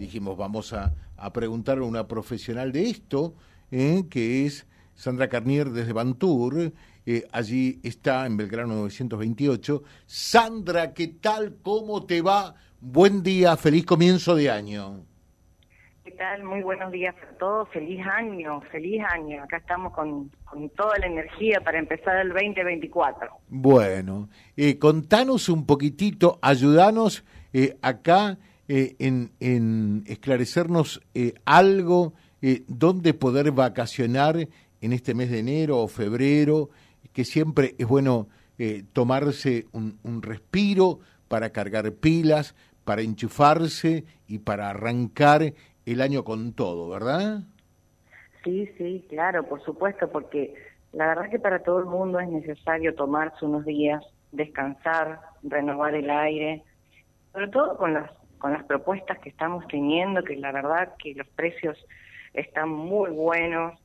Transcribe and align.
dijimos, 0.00 0.36
vamos 0.36 0.72
a, 0.72 0.92
a 1.16 1.32
preguntar 1.32 1.78
a 1.78 1.82
una 1.82 2.08
profesional 2.08 2.72
de 2.72 2.88
esto, 2.90 3.34
eh, 3.70 4.04
que 4.10 4.46
es 4.46 4.66
Sandra 4.94 5.28
Carnier 5.28 5.70
desde 5.70 5.92
Bantur. 5.92 6.72
Eh, 7.06 7.26
allí 7.32 7.80
está 7.82 8.26
en 8.26 8.36
Belgrano 8.36 8.74
928. 8.74 9.82
Sandra, 10.06 10.92
¿qué 10.94 11.08
tal? 11.08 11.56
¿Cómo 11.62 12.04
te 12.06 12.22
va? 12.22 12.54
Buen 12.80 13.22
día, 13.22 13.56
feliz 13.56 13.84
comienzo 13.84 14.34
de 14.34 14.50
año. 14.50 15.04
¿Qué 16.02 16.12
tal? 16.12 16.44
Muy 16.44 16.62
buenos 16.62 16.90
días 16.90 17.14
a 17.22 17.38
todos. 17.38 17.68
Feliz 17.68 18.04
año, 18.06 18.60
feliz 18.72 19.02
año. 19.12 19.42
Acá 19.42 19.58
estamos 19.58 19.92
con, 19.92 20.30
toda 20.76 20.98
la 20.98 21.06
energía 21.06 21.60
para 21.60 21.78
empezar 21.78 22.16
el 22.16 22.30
2024. 22.30 23.28
Bueno, 23.48 24.28
eh, 24.56 24.78
contanos 24.78 25.48
un 25.50 25.66
poquitito, 25.66 26.38
ayudanos 26.42 27.24
eh, 27.52 27.76
acá 27.82 28.38
eh, 28.72 28.94
en, 28.98 30.04
esclarecernos 30.06 31.00
algo, 31.44 32.14
dónde 32.68 33.14
poder 33.14 33.50
vacacionar 33.50 34.48
en 34.80 34.92
este 34.92 35.14
mes 35.14 35.30
de 35.30 35.40
enero 35.40 35.78
o 35.78 35.88
febrero, 35.88 36.70
que 37.12 37.24
siempre 37.24 37.74
es 37.78 37.86
bueno 37.86 38.28
tomarse 38.92 39.66
un, 39.72 39.98
un 40.04 40.22
respiro 40.22 41.00
para 41.28 41.50
cargar 41.50 41.92
pilas, 41.92 42.54
para 42.84 43.02
enchufarse 43.02 44.04
y 44.26 44.38
para 44.38 44.70
arrancar 44.70 45.52
el 45.86 46.00
año 46.00 46.24
con 46.24 46.52
todo, 46.52 46.88
¿verdad? 46.88 47.40
Sí, 48.44 48.68
sí, 48.78 49.04
claro, 49.08 49.46
por 49.46 49.62
supuesto, 49.64 50.08
porque 50.10 50.54
la 50.92 51.08
verdad 51.08 51.30
que 51.30 51.38
para 51.38 51.62
todo 51.62 51.80
el 51.80 51.86
mundo 51.86 52.20
es 52.20 52.28
necesario 52.28 52.94
tomarse 52.94 53.44
unos 53.44 53.64
días, 53.64 54.02
descansar, 54.32 55.20
renovar 55.42 55.94
el 55.94 56.10
aire, 56.10 56.62
sobre 57.32 57.48
todo 57.48 57.76
con 57.76 57.94
las 57.94 58.10
con 58.40 58.52
las 58.52 58.64
propuestas 58.64 59.20
que 59.20 59.28
estamos 59.28 59.64
teniendo, 59.68 60.24
que 60.24 60.34
la 60.36 60.50
verdad 60.50 60.94
que 60.98 61.14
los 61.14 61.28
precios 61.28 61.78
están 62.34 62.70
muy 62.70 63.10
buenos, 63.10 63.78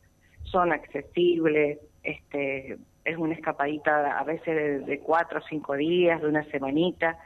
son 0.44 0.72
accesibles, 0.72 1.78
este 2.04 2.78
es 3.04 3.18
una 3.18 3.36
escapadita 3.36 4.18
a 4.18 4.24
veces 4.24 4.46
de, 4.46 4.80
de 4.80 5.00
cuatro 5.00 5.40
o 5.40 5.48
cinco 5.48 5.76
días, 5.76 6.20
de 6.22 6.28
una 6.28 6.44
semanita, 6.46 7.20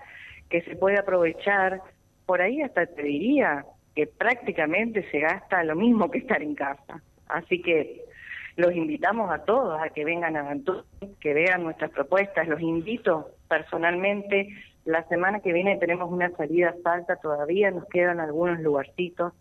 que 0.49 0.61
se 0.63 0.75
puede 0.75 0.99
aprovechar, 0.99 1.81
por 2.25 2.41
ahí 2.41 2.61
hasta 2.61 2.86
te 2.86 3.03
diría, 3.03 3.66
que 3.95 4.08
prácticamente 4.08 5.09
se 5.11 5.19
gasta 5.19 5.64
lo 5.64 5.75
mismo 5.75 6.11
que 6.11 6.19
estar 6.19 6.41
en 6.41 6.55
casa. 6.55 7.02
Así 7.27 7.61
que 7.61 8.03
los 8.55 8.75
invitamos 8.75 9.31
a 9.31 9.45
todos 9.45 9.81
a 9.81 9.89
que 9.89 10.03
vengan 10.03 10.36
a 10.36 10.49
Antú, 10.49 10.83
que 11.21 11.33
vean 11.33 11.64
nuestras 11.64 11.91
propuestas. 11.91 12.47
Los 12.47 12.59
invito 12.59 13.30
personalmente. 13.47 14.49
La 14.85 15.08
semana 15.08 15.39
que 15.41 15.53
viene 15.53 15.77
tenemos 15.77 16.11
una 16.11 16.30
salida 16.31 16.69
a 16.69 16.81
Salta 16.83 17.17
todavía, 17.17 17.72
nos 17.72 17.85
quedan 17.85 18.19
algunos 18.19 18.59
lugarcitos. 18.59 19.33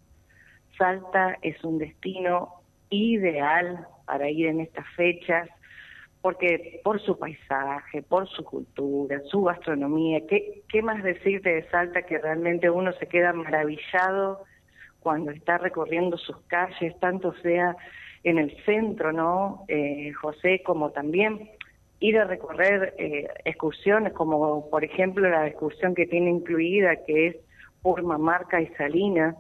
Salta 0.77 1.39
es 1.43 1.63
un 1.65 1.79
destino 1.79 2.55
ideal 2.91 3.87
para 4.07 4.31
ir 4.31 4.47
en 4.47 4.61
estas 4.61 4.87
fechas 4.95 5.49
porque 6.21 6.81
por 6.83 7.01
su 7.01 7.19
paisaje, 7.19 8.03
por 8.03 8.29
su 8.29 8.45
cultura, 8.45 9.21
su 9.31 9.45
gastronomía, 9.45 10.27
¿qué, 10.29 10.63
¿qué 10.69 10.83
más 10.83 11.03
decirte 11.03 11.51
de 11.51 11.69
Salta 11.71 12.03
que 12.03 12.19
realmente 12.19 12.71
uno 12.71 12.93
se 12.93 13.07
queda 13.07 13.33
maravillado 13.33 14.45
cuando 15.01 15.31
está 15.31 15.59
recorriendo 15.59 16.19
sus 16.19 16.37
calles, 16.49 16.99
tanto 16.99 17.33
sea 17.41 17.77
en 18.25 18.39
el 18.39 18.55
centro, 18.65 19.13
¿no, 19.13 19.65
eh, 19.69 20.13
José? 20.13 20.63
Como 20.65 20.91
también 20.91 21.51
ir 22.01 22.19
a 22.19 22.25
recorrer 22.25 22.95
eh, 22.99 23.29
excursiones, 23.45 24.13
como 24.13 24.69
por 24.71 24.85
ejemplo 24.85 25.29
la 25.29 25.47
excursión 25.47 25.95
que 25.95 26.07
tiene 26.07 26.31
incluida, 26.31 26.97
que 27.05 27.29
es 27.29 27.37
por 27.83 28.03
Mamarca 28.03 28.61
y 28.61 28.67
Salinas, 28.75 29.37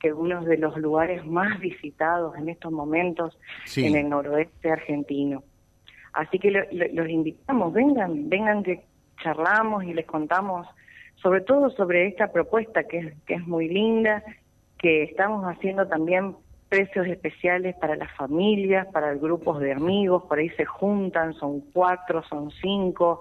que 0.00 0.08
es 0.08 0.14
uno 0.14 0.42
de 0.44 0.58
los 0.58 0.76
lugares 0.76 1.24
más 1.24 1.60
visitados 1.60 2.36
en 2.36 2.48
estos 2.48 2.72
momentos 2.72 3.38
en 3.76 3.96
el 3.96 4.08
noroeste 4.08 4.70
argentino. 4.70 5.44
Así 6.12 6.38
que 6.38 6.50
los 6.50 7.08
invitamos, 7.08 7.72
vengan, 7.72 8.28
vengan 8.28 8.62
que 8.62 8.82
charlamos 9.22 9.84
y 9.84 9.94
les 9.94 10.04
contamos 10.04 10.66
sobre 11.16 11.40
todo 11.40 11.70
sobre 11.70 12.08
esta 12.08 12.32
propuesta 12.32 12.84
que 12.84 12.98
es, 12.98 13.14
que 13.26 13.34
es 13.34 13.46
muy 13.46 13.68
linda, 13.68 14.24
que 14.78 15.04
estamos 15.04 15.44
haciendo 15.44 15.86
también 15.86 16.34
precios 16.72 17.06
especiales 17.06 17.76
para 17.76 17.96
las 17.96 18.10
familias, 18.12 18.86
para 18.94 19.12
grupos 19.12 19.60
de 19.60 19.72
amigos, 19.72 20.22
por 20.26 20.38
ahí 20.38 20.48
se 20.56 20.64
juntan, 20.64 21.34
son 21.34 21.60
cuatro, 21.70 22.22
son 22.22 22.50
cinco, 22.50 23.20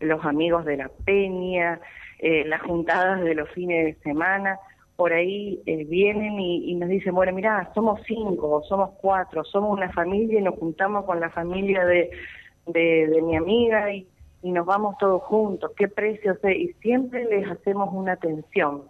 los 0.00 0.22
amigos 0.22 0.66
de 0.66 0.76
la 0.76 0.90
peña, 1.06 1.80
eh, 2.18 2.44
las 2.44 2.60
juntadas 2.60 3.22
de 3.22 3.34
los 3.34 3.48
fines 3.52 3.86
de 3.86 4.02
semana, 4.02 4.58
por 4.96 5.14
ahí 5.14 5.62
eh, 5.64 5.86
vienen 5.86 6.38
y, 6.38 6.74
nos 6.74 6.90
dicen, 6.90 7.14
bueno, 7.14 7.32
mira, 7.32 7.70
somos 7.74 8.02
cinco, 8.06 8.62
somos 8.68 8.90
cuatro, 9.00 9.44
somos 9.44 9.72
una 9.72 9.90
familia 9.92 10.38
y 10.38 10.42
nos 10.42 10.56
juntamos 10.56 11.06
con 11.06 11.20
la 11.20 11.30
familia 11.30 11.86
de, 11.86 12.10
de, 12.66 13.22
mi 13.22 13.34
amiga 13.34 13.90
y, 13.94 14.06
nos 14.42 14.66
vamos 14.66 14.98
todos 14.98 15.22
juntos, 15.22 15.72
qué 15.74 15.88
precios, 15.88 16.36
y 16.44 16.68
siempre 16.82 17.24
les 17.24 17.50
hacemos 17.50 17.88
una 17.94 18.12
atención. 18.12 18.82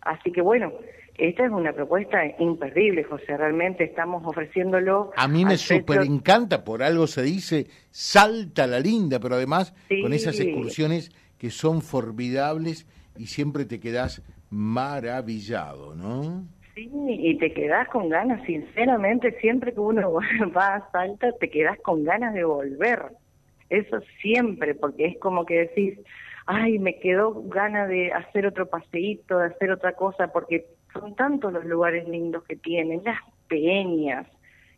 Así 0.00 0.32
que 0.32 0.40
bueno, 0.40 0.72
esta 1.16 1.44
es 1.44 1.50
una 1.50 1.72
propuesta 1.72 2.20
imperdible, 2.38 3.04
José. 3.04 3.36
Realmente 3.36 3.84
estamos 3.84 4.22
ofreciéndolo. 4.24 5.12
A 5.16 5.28
mí 5.28 5.44
me 5.44 5.56
súper 5.56 6.02
encanta, 6.02 6.64
por 6.64 6.82
algo 6.82 7.06
se 7.06 7.22
dice, 7.22 7.66
salta 7.90 8.66
la 8.66 8.80
linda, 8.80 9.20
pero 9.20 9.34
además 9.34 9.74
con 10.02 10.12
esas 10.12 10.40
excursiones 10.40 11.10
que 11.38 11.50
son 11.50 11.82
formidables 11.82 12.86
y 13.16 13.26
siempre 13.26 13.64
te 13.64 13.78
quedas 13.78 14.22
maravillado, 14.50 15.94
¿no? 15.94 16.44
Sí, 16.74 16.90
y 17.06 17.36
te 17.36 17.52
quedas 17.52 17.88
con 17.88 18.08
ganas, 18.08 18.42
sinceramente, 18.46 19.38
siempre 19.40 19.74
que 19.74 19.80
uno 19.80 20.12
va 20.56 20.76
a 20.76 20.90
Salta, 20.90 21.32
te 21.32 21.50
quedas 21.50 21.78
con 21.80 22.04
ganas 22.04 22.32
de 22.32 22.44
volver. 22.44 23.02
Eso 23.68 24.00
siempre, 24.20 24.74
porque 24.74 25.06
es 25.06 25.18
como 25.18 25.44
que 25.44 25.60
decís, 25.60 25.98
ay, 26.46 26.78
me 26.78 26.98
quedó 26.98 27.42
ganas 27.44 27.88
de 27.88 28.12
hacer 28.12 28.46
otro 28.46 28.68
paseíto, 28.68 29.38
de 29.38 29.46
hacer 29.46 29.70
otra 29.70 29.92
cosa, 29.92 30.28
porque 30.32 30.66
son 30.92 31.14
tantos 31.14 31.52
los 31.52 31.64
lugares 31.64 32.08
lindos 32.08 32.44
que 32.44 32.56
tienen, 32.56 33.02
las 33.04 33.20
peñas, 33.48 34.26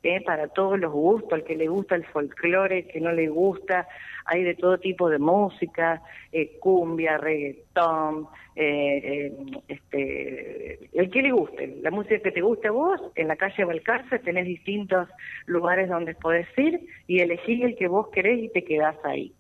¿eh? 0.02 0.20
para 0.20 0.48
todos 0.48 0.78
los 0.78 0.92
gustos, 0.92 1.32
al 1.32 1.44
que 1.44 1.56
le 1.56 1.68
gusta 1.68 1.94
el 1.94 2.04
folclore, 2.04 2.86
que 2.86 3.00
no 3.00 3.12
le 3.12 3.28
gusta, 3.28 3.88
hay 4.26 4.42
de 4.42 4.54
todo 4.54 4.78
tipo 4.78 5.08
de 5.08 5.18
música, 5.18 6.02
eh, 6.32 6.58
cumbia, 6.60 7.18
reggaetón, 7.18 8.28
eh, 8.56 9.00
eh, 9.04 9.32
este, 9.68 10.88
el 10.92 11.10
que 11.10 11.22
le 11.22 11.32
guste, 11.32 11.78
la 11.82 11.90
música 11.90 12.18
que 12.20 12.32
te 12.32 12.40
guste 12.40 12.68
a 12.68 12.72
vos, 12.72 13.00
en 13.16 13.28
la 13.28 13.36
calle 13.36 13.64
Balcarce 13.64 14.18
tenés 14.20 14.46
distintos 14.46 15.08
lugares 15.46 15.88
donde 15.88 16.14
podés 16.14 16.46
ir 16.56 16.86
y 17.06 17.20
elegir 17.20 17.64
el 17.64 17.76
que 17.76 17.88
vos 17.88 18.08
querés 18.08 18.42
y 18.42 18.48
te 18.48 18.64
quedás 18.64 18.96
ahí. 19.04 19.32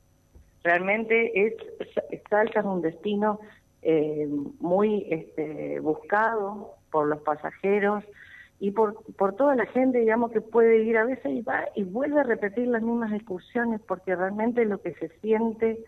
Realmente 0.62 1.46
es, 1.46 1.54
Salta 2.30 2.60
es 2.60 2.66
un 2.66 2.80
destino 2.80 3.38
muy 4.60 5.06
este, 5.10 5.80
buscado 5.80 6.74
por 6.90 7.06
los 7.06 7.20
pasajeros, 7.20 8.04
y 8.60 8.70
por, 8.70 9.02
por 9.16 9.34
toda 9.34 9.54
la 9.56 9.66
gente, 9.66 9.98
digamos, 9.98 10.30
que 10.30 10.40
puede 10.40 10.84
ir 10.84 10.96
a 10.96 11.04
veces 11.04 11.26
y 11.26 11.42
va 11.42 11.64
y 11.74 11.84
vuelve 11.84 12.20
a 12.20 12.22
repetir 12.22 12.68
las 12.68 12.82
mismas 12.82 13.12
excursiones 13.12 13.80
porque 13.86 14.14
realmente 14.14 14.64
lo 14.64 14.80
que 14.80 14.94
se 14.94 15.08
siente, 15.20 15.84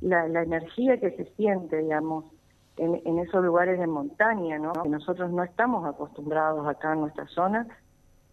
la, 0.00 0.24
energía 0.24 0.98
que 0.98 1.10
se 1.10 1.24
siente, 1.34 1.78
digamos, 1.78 2.24
en, 2.78 3.02
en 3.04 3.18
esos 3.18 3.44
lugares 3.44 3.78
de 3.78 3.86
montaña, 3.86 4.58
¿no? 4.58 4.72
Que 4.72 4.88
nosotros 4.88 5.30
no 5.30 5.42
estamos 5.42 5.86
acostumbrados 5.86 6.66
acá 6.66 6.92
en 6.92 7.00
nuestra 7.00 7.26
zona, 7.28 7.66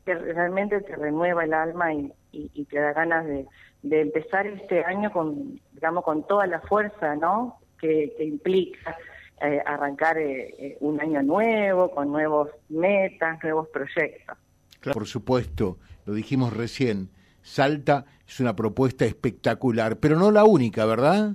que 0.06 0.16
realmente 0.16 0.81
te 0.81 0.96
renueva 0.96 1.44
el 1.46 1.53
alma 1.53 1.94
y, 1.94 2.13
y, 2.31 2.66
te 2.66 2.80
da 2.80 2.94
ganas 2.94 3.25
de, 3.25 3.47
de 3.81 4.02
empezar 4.02 4.46
este 4.47 4.84
año 4.86 5.12
con, 5.12 5.59
digamos, 5.72 6.03
con 6.03 6.24
toda 6.28 6.46
la 6.46 6.59
fuerza, 6.62 7.16
¿no? 7.16 7.58
Que, 7.84 8.14
que 8.18 8.24
implica 8.24 8.98
eh, 9.42 9.62
arrancar 9.66 10.18
eh, 10.18 10.56
eh, 10.58 10.78
un 10.80 11.02
año 11.02 11.22
nuevo, 11.22 11.92
con 11.92 12.10
nuevos 12.10 12.50
metas, 12.69 13.44
nuevos 13.44 13.68
proyectos. 13.68 14.38
Claro, 14.80 14.94
por 14.94 15.06
supuesto, 15.06 15.80
lo 16.06 16.13
dijimos 16.13 16.56
recién, 16.56 17.10
Salta 17.42 18.06
es 18.25 18.40
una 18.40 18.56
propuesta 18.56 19.04
espectacular, 19.04 19.98
pero 19.98 20.16
no 20.16 20.31
la 20.31 20.46
única, 20.46 20.86
¿verdad? 20.86 21.34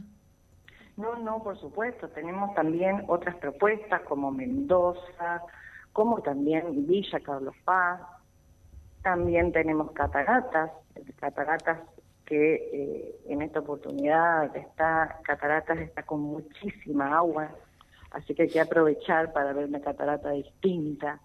No, 0.96 1.18
no, 1.18 1.42
por 1.42 1.60
supuesto, 1.60 2.08
tenemos 2.08 2.54
también 2.54 3.04
otras 3.08 3.36
propuestas 3.36 4.00
como 4.08 4.30
Mendoza, 4.30 5.42
como 5.92 6.22
también 6.22 6.86
Villa 6.86 7.20
Carlos 7.20 7.56
Paz, 7.62 8.00
también 9.02 9.52
tenemos 9.52 9.92
cataratas, 9.92 10.70
cataratas 11.16 11.78
que 12.28 13.16
en 13.26 13.40
esta 13.40 13.60
oportunidad 13.60 14.54
está, 14.54 15.18
cataratas 15.24 15.78
está 15.78 16.02
con 16.02 16.20
muchísima 16.20 17.16
agua, 17.16 17.54
así 18.10 18.34
que 18.34 18.42
hay 18.42 18.48
que 18.48 18.60
aprovechar 18.60 19.32
para 19.32 19.54
ver 19.54 19.64
una 19.64 19.80
catarata 19.80 20.32
distinta, 20.32 21.20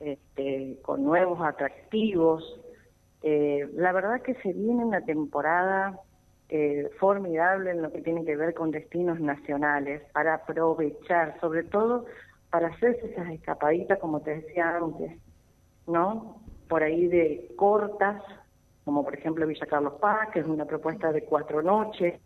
este, 0.00 0.78
con 0.80 1.04
nuevos 1.04 1.40
atractivos. 1.42 2.58
Eh, 3.22 3.68
la 3.74 3.92
verdad 3.92 4.22
que 4.22 4.34
se 4.36 4.54
viene 4.54 4.82
una 4.84 5.02
temporada 5.02 6.00
eh, 6.48 6.88
formidable 6.98 7.72
en 7.72 7.82
lo 7.82 7.92
que 7.92 8.00
tiene 8.00 8.24
que 8.24 8.36
ver 8.36 8.54
con 8.54 8.70
destinos 8.70 9.20
nacionales, 9.20 10.02
para 10.12 10.34
aprovechar, 10.34 11.38
sobre 11.38 11.64
todo 11.64 12.06
para 12.48 12.68
hacerse 12.68 13.10
esas 13.10 13.28
escapaditas, 13.30 13.98
como 13.98 14.20
te 14.20 14.36
decía 14.36 14.74
antes, 14.76 15.18
¿no? 15.86 16.40
Por 16.66 16.82
ahí 16.82 17.08
de 17.08 17.52
cortas, 17.56 18.22
como 18.84 19.04
por 19.04 19.14
ejemplo 19.14 19.46
Villa 19.46 19.66
Carlos 19.66 19.94
Paz, 20.00 20.28
que 20.32 20.40
es 20.40 20.46
una 20.46 20.64
propuesta 20.64 21.12
de 21.12 21.24
cuatro 21.24 21.62
noches, 21.62 22.20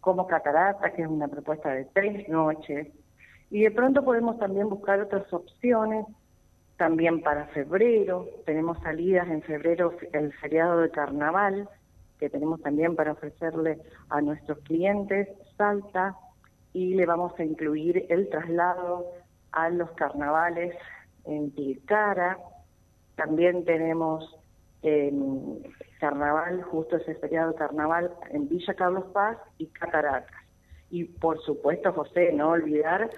como 0.00 0.26
Catarata, 0.26 0.92
que 0.92 1.02
es 1.02 1.08
una 1.08 1.28
propuesta 1.28 1.70
de 1.70 1.86
tres 1.86 2.28
noches. 2.28 2.88
Y 3.50 3.62
de 3.62 3.70
pronto 3.70 4.04
podemos 4.04 4.38
también 4.38 4.68
buscar 4.68 5.00
otras 5.00 5.32
opciones, 5.32 6.06
también 6.76 7.22
para 7.22 7.46
febrero. 7.46 8.26
Tenemos 8.44 8.78
salidas 8.82 9.28
en 9.28 9.42
febrero, 9.42 9.94
el 10.12 10.32
feriado 10.34 10.80
de 10.80 10.90
carnaval, 10.90 11.68
que 12.18 12.28
tenemos 12.28 12.60
también 12.60 12.96
para 12.96 13.12
ofrecerle 13.12 13.80
a 14.08 14.20
nuestros 14.20 14.58
clientes, 14.58 15.28
Salta, 15.56 16.16
y 16.72 16.94
le 16.94 17.06
vamos 17.06 17.32
a 17.38 17.44
incluir 17.44 18.06
el 18.08 18.28
traslado 18.28 19.06
a 19.52 19.68
los 19.70 19.90
carnavales 19.92 20.74
en 21.24 21.52
Tilcara. 21.52 22.38
También 23.14 23.64
tenemos 23.64 24.36
en 24.84 25.62
carnaval, 25.98 26.62
justo 26.62 26.96
ese 26.96 27.14
feriado 27.14 27.52
de 27.52 27.58
carnaval 27.58 28.10
en 28.30 28.48
Villa 28.48 28.74
Carlos 28.74 29.04
Paz 29.12 29.38
y 29.58 29.66
Cataratas. 29.66 30.44
Y 30.90 31.04
por 31.04 31.40
supuesto, 31.40 31.92
José, 31.92 32.32
no 32.32 32.50
olvidar 32.50 33.10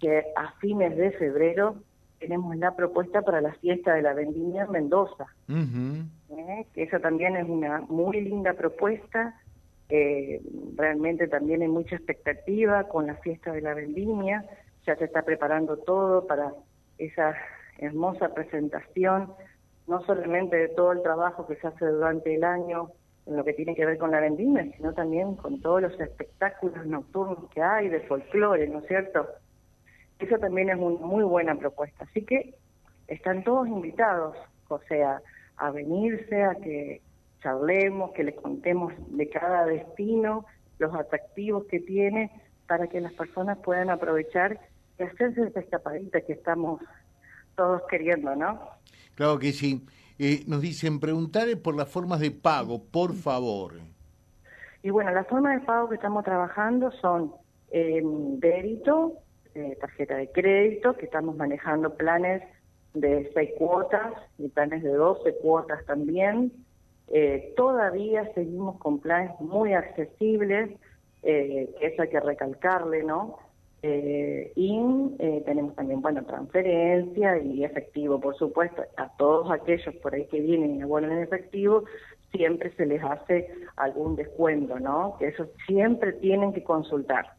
que 0.00 0.24
a 0.34 0.52
fines 0.60 0.96
de 0.96 1.12
febrero 1.12 1.76
tenemos 2.18 2.56
la 2.56 2.74
propuesta 2.74 3.22
para 3.22 3.40
la 3.40 3.52
fiesta 3.54 3.94
de 3.94 4.02
la 4.02 4.14
vendimia 4.14 4.64
en 4.64 4.70
Mendoza, 4.70 5.26
¿Eh? 5.48 6.66
que 6.74 6.82
esa 6.82 7.00
también 7.00 7.36
es 7.36 7.48
una 7.48 7.80
muy 7.80 8.20
linda 8.20 8.54
propuesta, 8.54 9.40
eh, 9.88 10.40
realmente 10.76 11.28
también 11.28 11.62
hay 11.62 11.68
mucha 11.68 11.96
expectativa 11.96 12.84
con 12.88 13.06
la 13.06 13.16
fiesta 13.16 13.52
de 13.52 13.62
la 13.62 13.74
vendimia, 13.74 14.44
ya 14.86 14.96
se 14.96 15.04
está 15.04 15.22
preparando 15.22 15.78
todo 15.78 16.26
para 16.26 16.52
esa 16.98 17.34
hermosa 17.78 18.34
presentación, 18.34 19.32
no 19.90 20.00
solamente 20.04 20.56
de 20.56 20.68
todo 20.68 20.92
el 20.92 21.02
trabajo 21.02 21.48
que 21.48 21.56
se 21.56 21.66
hace 21.66 21.84
durante 21.84 22.32
el 22.32 22.44
año 22.44 22.92
en 23.26 23.36
lo 23.36 23.44
que 23.44 23.54
tiene 23.54 23.74
que 23.74 23.84
ver 23.84 23.98
con 23.98 24.12
la 24.12 24.20
vendimia, 24.20 24.64
sino 24.76 24.94
también 24.94 25.34
con 25.34 25.60
todos 25.60 25.82
los 25.82 26.00
espectáculos 26.00 26.86
nocturnos 26.86 27.50
que 27.50 27.60
hay 27.60 27.88
de 27.88 27.98
folclore, 28.02 28.68
¿no 28.68 28.78
es 28.78 28.86
cierto? 28.86 29.26
Eso 30.20 30.38
también 30.38 30.70
es 30.70 30.76
una 30.78 31.04
muy 31.04 31.24
buena 31.24 31.56
propuesta. 31.56 32.04
Así 32.04 32.22
que 32.22 32.54
están 33.08 33.42
todos 33.42 33.66
invitados, 33.66 34.36
o 34.68 34.78
sea, 34.88 35.20
a 35.56 35.70
venirse, 35.72 36.44
a 36.44 36.54
que 36.54 37.02
charlemos, 37.42 38.12
que 38.12 38.22
les 38.22 38.36
contemos 38.36 38.92
de 39.08 39.28
cada 39.28 39.66
destino, 39.66 40.46
los 40.78 40.94
atractivos 40.94 41.64
que 41.64 41.80
tiene, 41.80 42.30
para 42.68 42.86
que 42.86 43.00
las 43.00 43.12
personas 43.14 43.58
puedan 43.58 43.90
aprovechar 43.90 44.60
y 45.00 45.02
hacerse 45.02 45.48
esa 45.48 45.58
escapadita 45.58 46.20
que 46.20 46.34
estamos 46.34 46.80
todos 47.56 47.82
queriendo, 47.90 48.36
¿no? 48.36 48.79
Claro 49.20 49.38
que 49.38 49.52
sí. 49.52 49.84
Eh, 50.18 50.44
nos 50.46 50.62
dicen, 50.62 50.98
preguntar 50.98 51.46
por 51.62 51.76
las 51.76 51.90
formas 51.90 52.20
de 52.20 52.30
pago, 52.30 52.82
por 52.82 53.12
favor. 53.12 53.74
Y 54.82 54.88
bueno, 54.88 55.10
las 55.10 55.26
formas 55.26 55.60
de 55.60 55.66
pago 55.66 55.90
que 55.90 55.96
estamos 55.96 56.24
trabajando 56.24 56.90
son 57.02 57.34
eh, 57.70 58.00
débito, 58.02 59.18
eh, 59.54 59.76
tarjeta 59.78 60.16
de 60.16 60.32
crédito, 60.32 60.96
que 60.96 61.04
estamos 61.04 61.36
manejando 61.36 61.94
planes 61.96 62.42
de 62.94 63.30
seis 63.34 63.50
cuotas 63.58 64.14
y 64.38 64.48
planes 64.48 64.82
de 64.82 64.88
12 64.88 65.34
cuotas 65.42 65.84
también. 65.84 66.50
Todavía 67.54 68.24
seguimos 68.32 68.78
con 68.78 69.00
planes 69.00 69.38
muy 69.38 69.74
accesibles, 69.74 70.70
eh, 71.22 71.68
que 71.78 71.86
eso 71.88 72.00
hay 72.00 72.08
que 72.08 72.20
recalcarle, 72.20 73.02
¿no? 73.02 73.36
Eh, 73.82 74.52
y 74.56 74.78
eh, 75.18 75.42
tenemos 75.46 75.74
también, 75.74 76.02
bueno, 76.02 76.22
transferencia 76.24 77.38
y 77.38 77.64
efectivo, 77.64 78.20
por 78.20 78.36
supuesto. 78.36 78.82
A 78.96 79.08
todos 79.16 79.50
aquellos 79.50 79.94
por 79.96 80.14
ahí 80.14 80.26
que 80.26 80.40
vienen 80.40 80.76
y 80.76 80.82
abonan 80.82 81.12
en 81.12 81.22
efectivo, 81.22 81.84
siempre 82.32 82.72
se 82.76 82.86
les 82.86 83.02
hace 83.02 83.48
algún 83.76 84.16
descuento, 84.16 84.78
¿no? 84.78 85.16
Que 85.18 85.28
eso 85.28 85.46
siempre 85.66 86.12
tienen 86.14 86.52
que 86.52 86.62
consultar. 86.62 87.34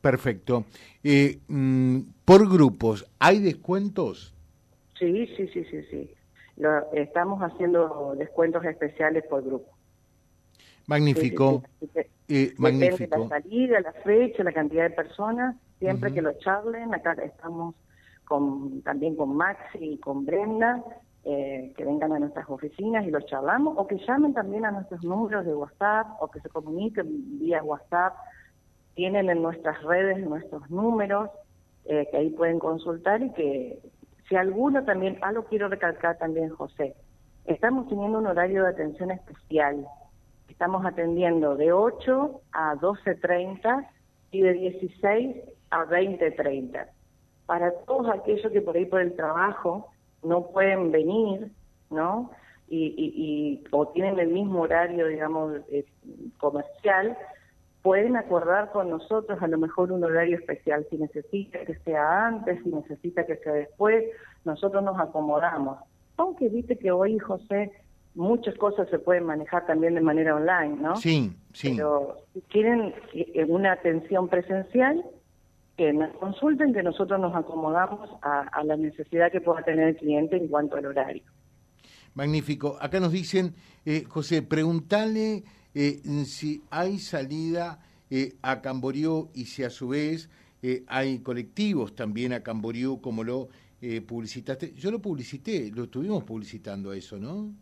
Perfecto. 0.00 0.64
Eh, 1.04 1.40
mm, 1.48 2.00
por 2.24 2.50
grupos, 2.50 3.10
¿hay 3.18 3.40
descuentos? 3.40 4.34
Sí, 4.98 5.26
sí, 5.36 5.48
sí, 5.48 5.64
sí, 5.64 5.82
sí. 5.90 6.10
Lo, 6.56 6.90
estamos 6.92 7.40
haciendo 7.42 8.14
descuentos 8.16 8.64
especiales 8.64 9.24
por 9.28 9.44
grupo. 9.44 9.75
Magnífico. 10.86 11.62
Sí, 11.80 11.88
sí, 11.94 12.02
sí. 12.28 12.54
Magnífico. 12.58 13.18
la 13.18 13.28
salida, 13.28 13.80
la 13.80 13.92
fecha, 13.92 14.42
la 14.44 14.52
cantidad 14.52 14.84
de 14.84 14.90
personas, 14.90 15.56
siempre 15.78 16.10
uh 16.10 16.12
-huh. 16.12 16.14
que 16.14 16.22
lo 16.22 16.32
charlen. 16.38 16.94
Acá 16.94 17.12
estamos 17.12 17.74
con, 18.24 18.82
también 18.82 19.16
con 19.16 19.36
Maxi 19.36 19.78
y 19.78 19.98
con 19.98 20.26
Brenda, 20.26 20.82
eh, 21.24 21.72
que 21.76 21.84
vengan 21.84 22.12
a 22.12 22.18
nuestras 22.18 22.48
oficinas 22.48 23.06
y 23.06 23.10
los 23.10 23.24
charlamos, 23.26 23.74
o 23.76 23.86
que 23.86 23.98
llamen 24.06 24.34
también 24.34 24.64
a 24.64 24.70
nuestros 24.70 25.02
números 25.02 25.44
de 25.44 25.54
WhatsApp, 25.54 26.06
o 26.20 26.28
que 26.28 26.40
se 26.40 26.48
comuniquen 26.48 27.38
vía 27.38 27.62
WhatsApp 27.62 28.14
tienen 28.96 29.28
en 29.28 29.42
nuestras 29.42 29.80
redes 29.84 30.26
nuestros 30.26 30.68
números, 30.70 31.30
eh, 31.84 32.08
que 32.10 32.16
ahí 32.16 32.30
pueden 32.30 32.58
consultar 32.58 33.22
y 33.22 33.30
que 33.34 33.78
si 34.28 34.34
alguno 34.34 34.84
también, 34.84 35.18
algo 35.22 35.44
quiero 35.44 35.68
recalcar 35.68 36.18
también, 36.18 36.48
José, 36.48 36.96
estamos 37.44 37.88
teniendo 37.88 38.18
un 38.18 38.26
horario 38.26 38.64
de 38.64 38.70
atención 38.70 39.12
especial. 39.12 39.86
Estamos 40.48 40.84
atendiendo 40.86 41.56
de 41.56 41.72
8 41.72 42.40
a 42.52 42.74
12.30 42.76 43.88
y 44.30 44.40
de 44.42 44.52
16 44.52 45.36
a 45.70 45.84
20.30. 45.84 46.86
Para 47.46 47.72
todos 47.84 48.08
aquellos 48.10 48.50
que 48.52 48.60
por 48.60 48.76
ahí 48.76 48.86
por 48.86 49.00
el 49.00 49.14
trabajo 49.14 49.88
no 50.22 50.48
pueden 50.48 50.90
venir, 50.90 51.50
¿no? 51.90 52.30
Y, 52.68 52.94
y, 52.96 53.64
o 53.70 53.86
tienen 53.88 54.18
el 54.18 54.28
mismo 54.28 54.62
horario, 54.62 55.06
digamos, 55.06 55.60
eh, 55.70 55.84
comercial, 56.38 57.16
pueden 57.82 58.16
acordar 58.16 58.72
con 58.72 58.90
nosotros 58.90 59.40
a 59.40 59.46
lo 59.46 59.58
mejor 59.58 59.92
un 59.92 60.02
horario 60.02 60.36
especial, 60.36 60.84
si 60.90 60.98
necesita 60.98 61.64
que 61.64 61.76
sea 61.84 62.26
antes, 62.26 62.60
si 62.64 62.70
necesita 62.70 63.24
que 63.24 63.36
sea 63.36 63.52
después, 63.52 64.04
nosotros 64.44 64.82
nos 64.82 64.98
acomodamos. 64.98 65.78
Aunque 66.16 66.48
viste 66.48 66.76
que 66.76 66.90
hoy, 66.90 67.20
José, 67.20 67.70
muchas 68.16 68.56
cosas 68.56 68.88
se 68.90 68.98
pueden 68.98 69.24
manejar 69.24 69.66
también 69.66 69.94
de 69.94 70.00
manera 70.00 70.34
online, 70.34 70.76
¿no? 70.82 70.96
Sí, 70.96 71.32
sí. 71.52 71.74
Pero 71.76 72.16
si 72.32 72.40
quieren 72.42 72.92
una 73.48 73.72
atención 73.72 74.28
presencial, 74.28 75.04
que 75.76 75.92
nos 75.92 76.10
consulten, 76.16 76.72
que 76.72 76.82
nosotros 76.82 77.20
nos 77.20 77.36
acomodamos 77.36 78.08
a, 78.22 78.40
a 78.40 78.64
la 78.64 78.76
necesidad 78.76 79.30
que 79.30 79.42
pueda 79.42 79.62
tener 79.62 79.88
el 79.88 79.96
cliente 79.96 80.36
en 80.36 80.48
cuanto 80.48 80.76
al 80.76 80.86
horario. 80.86 81.22
Magnífico. 82.14 82.78
Acá 82.80 82.98
nos 82.98 83.12
dicen, 83.12 83.54
eh, 83.84 84.04
José, 84.08 84.40
preguntale 84.40 85.44
eh, 85.74 86.00
si 86.24 86.62
hay 86.70 86.98
salida 86.98 87.78
eh, 88.08 88.36
a 88.40 88.62
Camboriú 88.62 89.28
y 89.34 89.44
si 89.44 89.64
a 89.64 89.70
su 89.70 89.88
vez 89.88 90.30
eh, 90.62 90.84
hay 90.86 91.18
colectivos 91.18 91.94
también 91.94 92.32
a 92.32 92.42
Camboriú, 92.42 93.02
como 93.02 93.22
lo 93.22 93.48
eh, 93.82 94.00
publicitaste. 94.00 94.72
Yo 94.72 94.90
lo 94.90 95.02
publicité, 95.02 95.70
lo 95.74 95.84
estuvimos 95.84 96.24
publicitando 96.24 96.94
eso, 96.94 97.18
¿no? 97.18 97.52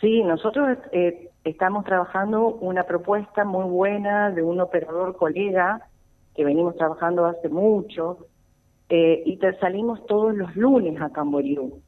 Sí, 0.00 0.22
nosotros 0.22 0.78
eh, 0.92 1.30
estamos 1.44 1.84
trabajando 1.84 2.46
una 2.46 2.84
propuesta 2.84 3.44
muy 3.44 3.64
buena 3.64 4.30
de 4.30 4.42
un 4.42 4.60
operador 4.60 5.16
colega 5.16 5.88
que 6.34 6.44
venimos 6.44 6.76
trabajando 6.76 7.26
hace 7.26 7.48
mucho 7.48 8.26
eh, 8.88 9.22
y 9.26 9.36
te 9.38 9.58
salimos 9.58 10.06
todos 10.06 10.34
los 10.34 10.54
lunes 10.56 11.00
a 11.00 11.10
Camboriú. 11.10 11.80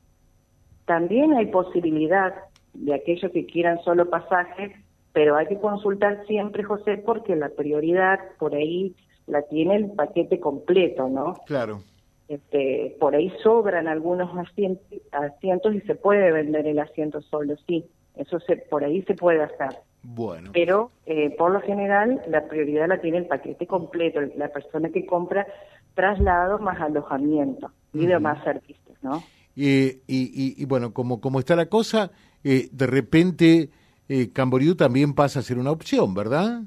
También 0.87 1.35
hay 1.35 1.47
posibilidad 1.47 2.35
de 2.75 2.95
aquellos 2.95 3.31
que 3.33 3.47
quieran 3.47 3.81
solo 3.83 4.11
pasajes 4.11 4.73
pero 5.13 5.37
hay 5.37 5.47
que 5.47 5.59
consultar 5.59 6.25
siempre, 6.27 6.63
José, 6.63 6.99
porque 6.99 7.35
la 7.35 7.49
prioridad 7.49 8.19
por 8.39 8.55
ahí 8.55 8.95
la 9.27 9.43
tiene 9.43 9.77
el 9.77 9.91
paquete 9.93 10.39
completo, 10.39 11.09
¿no? 11.09 11.35
Claro. 11.47 11.83
Este, 12.29 12.97
por 13.01 13.17
ahí 13.17 13.33
sobran 13.43 13.89
algunos 13.89 14.37
asientos, 14.37 14.87
asientos 15.11 15.75
y 15.75 15.81
se 15.81 15.97
puede 15.97 16.31
vender 16.31 16.67
el 16.67 16.79
asiento 16.79 17.21
solo, 17.23 17.57
sí, 17.67 17.85
eso 18.21 18.39
se, 18.41 18.57
por 18.57 18.85
ahí 18.85 19.03
se 19.03 19.15
puede 19.15 19.43
hacer. 19.43 19.79
Bueno. 20.03 20.51
Pero 20.53 20.91
eh, 21.07 21.35
por 21.37 21.51
lo 21.51 21.61
general 21.61 22.23
la 22.29 22.47
prioridad 22.47 22.89
la 22.89 23.01
tiene 23.01 23.19
el 23.19 23.27
paquete 23.27 23.67
completo, 23.67 24.21
la 24.37 24.49
persona 24.49 24.89
que 24.91 25.05
compra 25.07 25.47
traslado 25.95 26.59
más 26.59 26.81
alojamiento 26.81 27.71
y 27.93 27.99
uh 27.99 28.03
-huh. 28.03 28.09
demás 28.09 28.43
servicios, 28.45 28.97
¿no? 29.03 29.23
Y, 29.55 29.89
y, 30.07 30.31
y, 30.33 30.55
y, 30.57 30.65
bueno, 30.65 30.93
como, 30.93 31.21
como 31.21 31.39
está 31.39 31.57
la 31.57 31.67
cosa, 31.67 32.13
eh, 32.45 32.69
de 32.73 32.87
repente 32.87 33.71
eh, 34.09 34.33
Camboriú 34.33 34.75
también 34.75 35.15
pasa 35.15 35.41
a 35.41 35.43
ser 35.43 35.59
una 35.59 35.71
opción, 35.71 36.15
¿verdad? 36.15 36.63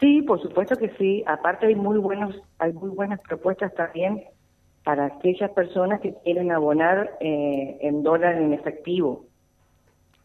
Sí, 0.00 0.22
por 0.22 0.40
supuesto 0.42 0.76
que 0.76 0.90
sí. 0.98 1.22
Aparte 1.26 1.66
hay 1.66 1.74
muy 1.74 1.98
buenos, 1.98 2.34
hay 2.58 2.72
muy 2.72 2.90
buenas 2.90 3.20
propuestas 3.20 3.74
también 3.74 4.24
para 4.84 5.06
aquellas 5.06 5.50
personas 5.50 6.00
que 6.00 6.14
quieren 6.24 6.50
abonar 6.52 7.18
eh, 7.20 7.78
en 7.82 8.02
dólar 8.02 8.36
en 8.36 8.52
efectivo. 8.52 9.26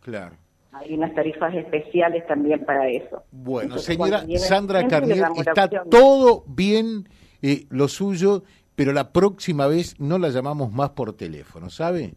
Claro. 0.02 0.36
Hay 0.76 0.94
unas 0.94 1.14
tarifas 1.14 1.54
especiales 1.56 2.28
también 2.28 2.66
para 2.66 2.90
eso. 2.90 3.24
Bueno, 3.32 3.76
Entonces, 3.76 3.96
señora 3.96 4.24
Sandra 4.38 4.88
Carnier, 4.88 5.26
está 5.38 5.70
todo 5.90 6.44
bien 6.48 7.08
eh, 7.42 7.66
lo 7.70 7.88
suyo, 7.88 8.44
pero 8.76 8.92
la 8.92 9.14
próxima 9.14 9.68
vez 9.68 10.00
no 10.00 10.18
la 10.18 10.30
llamamos 10.30 10.74
más 10.74 10.90
por 10.90 11.14
teléfono, 11.14 11.70
¿sabe? 11.70 12.16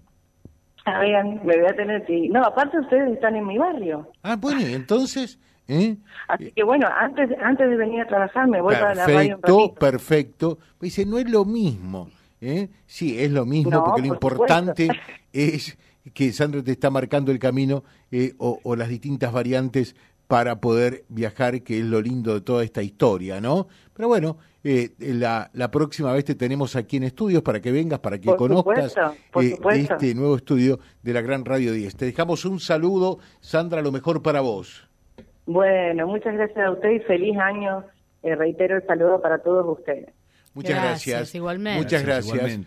Ah, 0.84 0.98
vean, 1.00 1.40
me 1.44 1.56
voy 1.56 1.70
a 1.70 1.76
tener 1.76 2.04
que 2.04 2.28
No, 2.30 2.42
aparte 2.42 2.80
ustedes 2.80 3.12
están 3.12 3.36
en 3.36 3.46
mi 3.46 3.58
barrio. 3.58 4.10
Ah, 4.22 4.36
bueno, 4.36 4.60
y 4.60 4.74
entonces... 4.74 5.38
¿eh? 5.68 5.96
Así 6.26 6.50
que 6.50 6.64
bueno, 6.64 6.88
antes 6.98 7.30
antes 7.40 7.70
de 7.70 7.76
venir 7.76 8.00
a 8.00 8.06
trabajar 8.06 8.48
me 8.48 8.60
voy 8.60 8.74
para 8.74 8.94
la 8.94 9.06
radio 9.06 9.36
un 9.36 9.40
Perfecto, 9.42 9.74
perfecto. 9.74 10.58
Dice, 10.80 11.06
no 11.06 11.18
es 11.18 11.30
lo 11.30 11.44
mismo. 11.44 12.08
¿eh? 12.40 12.70
Sí, 12.86 13.20
es 13.20 13.30
lo 13.30 13.44
mismo, 13.44 13.84
porque 13.84 14.02
lo 14.02 14.08
importante 14.08 14.88
es 15.32 15.78
que 16.14 16.32
Sandra 16.32 16.62
te 16.62 16.72
está 16.72 16.90
marcando 16.90 17.32
el 17.32 17.38
camino 17.38 17.84
eh, 18.10 18.34
o, 18.38 18.60
o, 18.62 18.76
las 18.76 18.88
distintas 18.88 19.32
variantes 19.32 19.94
para 20.26 20.60
poder 20.60 21.04
viajar, 21.08 21.62
que 21.62 21.78
es 21.78 21.84
lo 21.84 22.00
lindo 22.00 22.34
de 22.34 22.40
toda 22.42 22.62
esta 22.62 22.82
historia, 22.82 23.40
¿no? 23.40 23.66
Pero 23.94 24.08
bueno, 24.08 24.36
eh, 24.62 24.90
la, 24.98 25.50
la, 25.54 25.70
próxima 25.70 26.12
vez 26.12 26.24
te 26.24 26.34
tenemos 26.34 26.76
aquí 26.76 26.98
en 26.98 27.04
estudios 27.04 27.42
para 27.42 27.60
que 27.60 27.72
vengas, 27.72 28.00
para 28.00 28.18
que 28.18 28.36
conozcas 28.36 28.94
eh, 29.40 29.56
este 29.72 30.14
nuevo 30.14 30.36
estudio 30.36 30.78
de 31.02 31.12
la 31.14 31.22
Gran 31.22 31.44
Radio 31.44 31.72
10. 31.72 31.96
Te 31.96 32.04
dejamos 32.04 32.44
un 32.44 32.60
saludo, 32.60 33.18
Sandra, 33.40 33.80
lo 33.80 33.92
mejor 33.92 34.22
para 34.22 34.40
vos. 34.40 34.86
Bueno, 35.46 36.06
muchas 36.06 36.34
gracias 36.34 36.58
a 36.58 36.70
usted 36.72 36.90
y 36.90 37.00
feliz 37.00 37.38
año. 37.38 37.84
Eh, 38.22 38.34
reitero 38.34 38.76
el 38.76 38.86
saludo 38.86 39.22
para 39.22 39.38
todos 39.38 39.78
ustedes. 39.78 40.12
Muchas 40.62 40.82
gracias. 40.82 41.34
Igualmente. 41.34 41.82
Muchas 41.82 42.02
gracias. 42.02 42.60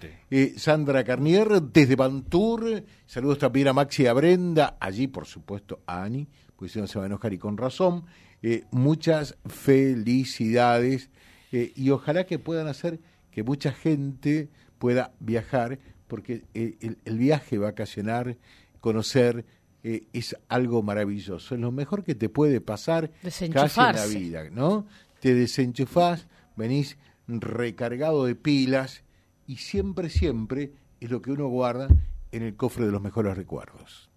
Sandra 0.57 1.03
Carnier, 1.03 1.61
desde 1.61 1.95
Bantur. 1.95 2.83
Saludos 3.05 3.39
también 3.39 3.67
a 3.67 3.73
Maxi 3.73 4.03
y 4.03 4.07
a 4.07 4.13
Brenda. 4.13 4.77
Allí, 4.79 5.07
por 5.07 5.25
supuesto, 5.25 5.81
a 5.85 6.03
Ani 6.03 6.27
pues 6.61 6.73
si 6.73 6.79
no 6.79 6.85
se 6.85 6.99
va 6.99 7.05
a 7.05 7.07
enojar 7.07 7.33
y 7.33 7.39
con 7.39 7.57
razón. 7.57 8.05
Eh, 8.43 8.65
muchas 8.69 9.35
felicidades 9.47 11.09
eh, 11.51 11.73
y 11.75 11.89
ojalá 11.89 12.27
que 12.27 12.37
puedan 12.37 12.67
hacer 12.67 12.99
que 13.31 13.41
mucha 13.41 13.71
gente 13.71 14.47
pueda 14.77 15.11
viajar, 15.19 15.79
porque 16.07 16.43
eh, 16.53 16.77
el, 17.03 17.17
viaje 17.17 17.57
vacacionar, 17.57 18.37
conocer, 18.79 19.43
es 19.81 20.37
algo 20.49 20.83
maravilloso. 20.83 21.55
Es 21.55 21.61
lo 21.61 21.71
mejor 21.71 22.03
que 22.03 22.13
te 22.13 22.29
puede 22.29 22.61
pasar 22.61 23.09
casi 23.23 23.45
en 23.45 23.95
la 23.95 24.05
vida, 24.05 24.49
¿no? 24.51 24.85
Te 25.19 25.33
desenchufás, 25.33 26.27
venís 26.55 26.95
recargado 27.39 28.25
de 28.25 28.35
pilas 28.35 29.03
y 29.47 29.57
siempre, 29.57 30.09
siempre 30.09 30.71
es 30.99 31.09
lo 31.09 31.21
que 31.21 31.31
uno 31.31 31.47
guarda 31.47 31.87
en 32.31 32.43
el 32.43 32.55
cofre 32.55 32.85
de 32.85 32.91
los 32.91 33.01
mejores 33.01 33.37
recuerdos. 33.37 34.09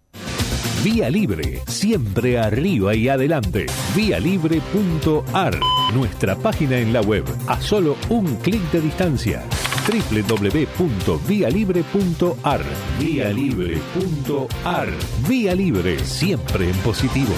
Vía 0.83 1.09
Libre, 1.09 1.61
siempre 1.67 2.37
arriba 2.37 2.93
y 2.93 3.07
adelante. 3.09 3.65
Vialibre.ar, 3.95 5.59
nuestra 5.95 6.35
página 6.35 6.77
en 6.77 6.93
la 6.93 7.01
web, 7.01 7.25
a 7.47 7.59
solo 7.59 7.97
un 8.09 8.35
clic 8.35 8.61
de 8.71 8.81
distancia. 8.81 9.41
www.vialibre.ar 9.87 12.61
Vía 12.99 13.33
Libre.ar 13.33 14.89
Vía 15.27 15.55
Libre, 15.55 15.97
siempre 15.99 16.69
en 16.69 16.75
positivo. 16.77 17.33